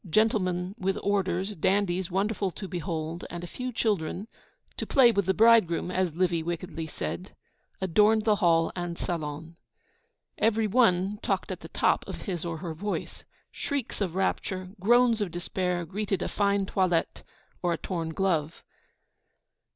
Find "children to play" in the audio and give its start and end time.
3.71-5.11